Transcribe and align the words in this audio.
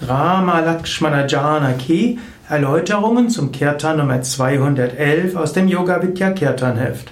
Rama 0.00 0.60
Lakshmana 0.60 1.26
Janaki 1.26 2.18
Erläuterungen 2.50 3.30
zum 3.30 3.50
Kirtan 3.50 3.96
Nummer 3.96 4.20
211 4.20 5.34
aus 5.36 5.54
dem 5.54 5.68
Yoga 5.68 6.02
Vidya 6.02 6.32
Kirtan 6.32 6.76
Heft. 6.76 7.10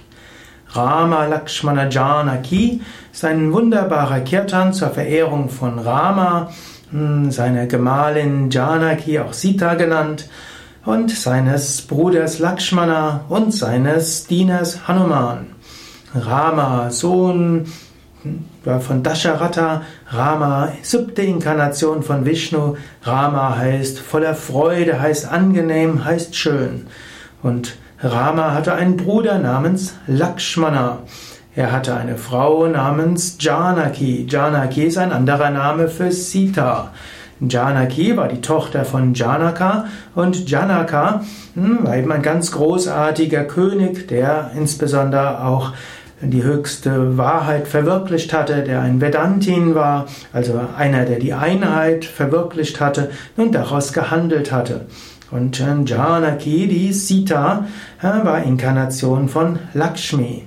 Rama 0.69 1.25
Lakshmana 1.25 1.89
Janaki 1.89 2.83
ist 3.11 3.25
ein 3.25 3.53
wunderbarer 3.55 4.21
Kirtan 4.21 4.75
zur 4.75 4.91
Verehrung 4.91 5.49
von 5.49 5.79
Rama, 5.79 6.51
hm, 6.91 7.31
seiner 7.31 7.67
Gemahlin 7.67 8.51
Janaki, 8.51 9.19
auch 9.19 9.33
Sita 9.33 9.75
genannt, 9.75 10.29
und 10.85 11.11
seines 11.11 11.81
Bruders 11.83 12.39
Lakshmana 12.39 13.25
und 13.31 13.55
seines 13.55 14.27
Dieners 14.27 14.87
Hanuman. 14.87 15.47
Rama, 16.15 16.91
Sohn 16.91 17.65
von 18.81 19.03
Dasharatha, 19.03 19.83
Rama, 20.09 20.73
siebte 20.83 21.23
Inkarnation 21.23 22.03
von 22.03 22.25
Vishnu. 22.25 22.77
Rama 23.03 23.57
heißt 23.57 23.99
voller 23.99 24.35
Freude, 24.35 25.01
heißt 25.01 25.31
angenehm, 25.31 26.05
heißt 26.05 26.35
schön. 26.35 26.87
Und 27.43 27.77
Rama 28.01 28.53
hatte 28.53 28.75
einen 28.75 28.97
Bruder 28.97 29.39
namens 29.39 29.95
Lakshmana. 30.07 30.99
Er 31.57 31.71
hatte 31.71 31.95
eine 31.95 32.17
Frau 32.17 32.67
namens 32.67 33.37
Janaki. 33.39 34.27
Janaki 34.29 34.85
ist 34.85 34.99
ein 34.99 35.13
anderer 35.13 35.51
Name 35.51 35.89
für 35.89 36.11
Sita. 36.11 36.91
Janaki 37.41 38.17
war 38.17 38.29
die 38.29 38.41
Tochter 38.41 38.85
von 38.85 39.15
Janaka 39.15 39.87
und 40.15 40.49
Janaka 40.49 41.23
hm, 41.55 41.85
war 41.85 41.97
eben 41.97 42.11
ein 42.13 42.23
ganz 42.23 42.53
großartiger 42.53 43.45
König, 43.45 44.09
der 44.09 44.53
insbesondere 44.57 45.45
auch 45.45 45.73
die 46.31 46.43
höchste 46.43 47.17
Wahrheit 47.17 47.69
verwirklicht 47.69 48.33
hatte, 48.33 48.63
der 48.63 48.81
ein 48.81 49.01
Vedantin 49.01 49.75
war, 49.75 50.07
also 50.33 50.61
einer, 50.77 51.05
der 51.05 51.19
die 51.19 51.33
Einheit 51.33 52.05
verwirklicht 52.05 52.81
hatte 52.81 53.11
und 53.37 53.55
daraus 53.55 53.93
gehandelt 53.93 54.53
hatte. 54.53 54.87
Und 55.31 55.59
Janaki, 55.59 56.69
die 56.69 56.93
Sita, 56.93 57.67
war 58.01 58.43
Inkarnation 58.43 59.29
von 59.29 59.59
Lakshmi. 59.73 60.45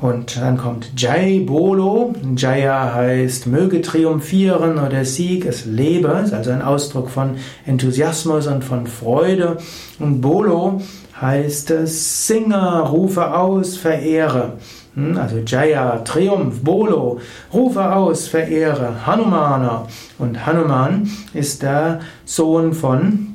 Und 0.00 0.40
dann 0.40 0.56
kommt 0.56 0.92
Jai 0.96 1.42
Bolo. 1.46 2.14
Jaya 2.34 2.94
heißt 2.94 3.46
möge 3.46 3.82
triumphieren 3.82 4.78
oder 4.78 5.04
Sieg, 5.04 5.44
es 5.44 5.66
lebe, 5.66 6.08
ist 6.24 6.32
also 6.32 6.50
ein 6.50 6.62
Ausdruck 6.62 7.10
von 7.10 7.36
Enthusiasmus 7.66 8.46
und 8.46 8.64
von 8.64 8.86
Freude. 8.86 9.58
Und 9.98 10.22
Bolo 10.22 10.80
heißt 11.20 11.72
Singer, 11.84 12.80
rufe 12.90 13.36
aus, 13.36 13.76
verehre. 13.76 14.54
Hm, 14.94 15.18
also 15.18 15.36
Jaya, 15.46 15.98
Triumph, 15.98 16.60
Bolo, 16.62 17.20
rufe 17.52 17.94
aus, 17.94 18.26
verehre 18.26 19.06
Hanumana. 19.06 19.86
Und 20.18 20.46
Hanuman 20.46 21.10
ist 21.34 21.62
der 21.62 22.00
Sohn 22.24 22.72
von 22.72 23.34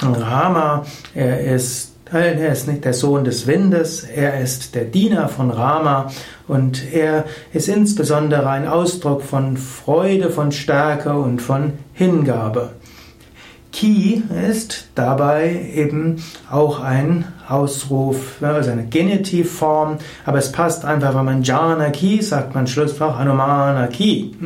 Rama. 0.00 0.84
Er 1.14 1.54
ist 1.54 1.91
er 2.20 2.52
ist 2.52 2.68
nicht 2.68 2.84
der 2.84 2.94
Sohn 2.94 3.24
des 3.24 3.46
Windes, 3.46 4.04
er 4.04 4.40
ist 4.40 4.74
der 4.74 4.84
Diener 4.84 5.28
von 5.28 5.50
Rama 5.50 6.10
und 6.46 6.92
er 6.92 7.24
ist 7.52 7.68
insbesondere 7.68 8.48
ein 8.50 8.68
Ausdruck 8.68 9.22
von 9.22 9.56
Freude, 9.56 10.30
von 10.30 10.52
Stärke 10.52 11.14
und 11.14 11.40
von 11.40 11.72
Hingabe. 11.94 12.72
Ki 13.72 14.22
ist 14.46 14.88
dabei 14.94 15.70
eben 15.74 16.22
auch 16.50 16.80
ein 16.80 17.24
Ausruf, 17.48 18.42
also 18.42 18.70
eine 18.70 18.84
Genitivform, 18.84 19.96
aber 20.26 20.38
es 20.38 20.52
passt 20.52 20.84
einfach, 20.84 21.14
wenn 21.14 21.24
man 21.24 21.42
Jana 21.42 21.90
Ki 21.90 22.20
sagt, 22.20 22.54
man 22.54 22.66
Schlussfach 22.66 23.18
Hanumana 23.18 23.86
Ki. 23.86 24.36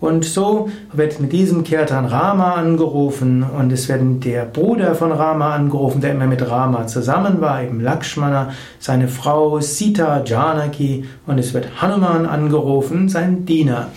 Und 0.00 0.24
so 0.24 0.70
wird 0.92 1.18
mit 1.18 1.32
diesem 1.32 1.64
Kirtan 1.64 2.04
Rama 2.06 2.54
angerufen 2.54 3.42
und 3.42 3.72
es 3.72 3.88
wird 3.88 4.24
der 4.24 4.44
Bruder 4.44 4.94
von 4.94 5.10
Rama 5.10 5.54
angerufen, 5.54 6.00
der 6.00 6.12
immer 6.12 6.26
mit 6.26 6.48
Rama 6.48 6.86
zusammen 6.86 7.40
war, 7.40 7.62
eben 7.64 7.80
Lakshmana, 7.80 8.50
seine 8.78 9.08
Frau 9.08 9.58
Sita 9.60 10.22
Janaki 10.24 11.04
und 11.26 11.38
es 11.38 11.52
wird 11.52 11.82
Hanuman 11.82 12.26
angerufen, 12.26 13.08
sein 13.08 13.44
Diener. 13.44 13.88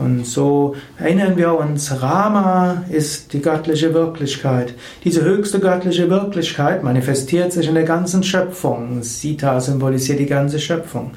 Und 0.00 0.26
so 0.26 0.76
erinnern 0.96 1.36
wir 1.36 1.52
uns, 1.58 2.00
Rama 2.00 2.84
ist 2.88 3.34
die 3.34 3.42
göttliche 3.42 3.92
Wirklichkeit. 3.92 4.72
Diese 5.04 5.22
höchste 5.22 5.60
göttliche 5.60 6.08
Wirklichkeit 6.08 6.82
manifestiert 6.82 7.52
sich 7.52 7.68
in 7.68 7.74
der 7.74 7.84
ganzen 7.84 8.22
Schöpfung. 8.22 9.02
Sita 9.02 9.60
symbolisiert 9.60 10.18
die 10.18 10.24
ganze 10.24 10.58
Schöpfung. 10.58 11.10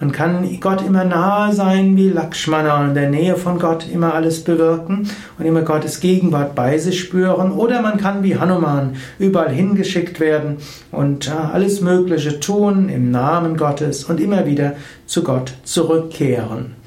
Man 0.00 0.10
kann 0.10 0.58
Gott 0.58 0.80
immer 0.80 1.04
nahe 1.04 1.52
sein 1.52 1.98
wie 1.98 2.08
Lakshmana 2.08 2.86
in 2.86 2.94
der 2.94 3.10
Nähe 3.10 3.36
von 3.36 3.58
Gott 3.58 3.86
immer 3.92 4.14
alles 4.14 4.42
bewirken 4.42 5.10
und 5.38 5.44
immer 5.44 5.60
Gottes 5.60 6.00
Gegenwart 6.00 6.54
bei 6.54 6.78
sich 6.78 6.98
spüren. 6.98 7.52
Oder 7.52 7.82
man 7.82 7.98
kann 7.98 8.22
wie 8.22 8.38
Hanuman 8.38 8.96
überall 9.18 9.50
hingeschickt 9.52 10.18
werden 10.18 10.56
und 10.92 11.30
alles 11.30 11.82
Mögliche 11.82 12.40
tun 12.40 12.88
im 12.88 13.10
Namen 13.10 13.58
Gottes 13.58 14.04
und 14.04 14.18
immer 14.18 14.46
wieder 14.46 14.76
zu 15.04 15.22
Gott 15.22 15.52
zurückkehren. 15.64 16.79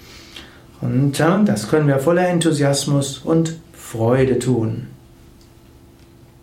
Und 0.84 1.18
das 1.46 1.70
können 1.70 1.88
wir 1.88 2.00
voller 2.00 2.28
Enthusiasmus 2.28 3.20
und 3.20 3.56
Freude 3.72 4.38
tun. 4.38 4.88